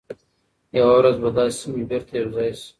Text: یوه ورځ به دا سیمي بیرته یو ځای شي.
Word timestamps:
یوه 0.77 0.93
ورځ 0.99 1.15
به 1.23 1.29
دا 1.37 1.43
سیمي 1.59 1.83
بیرته 1.89 2.13
یو 2.15 2.27
ځای 2.35 2.51
شي. 2.59 2.69